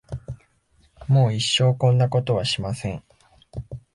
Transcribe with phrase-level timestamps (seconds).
[1.07, 3.03] もう一生こんなことはしません。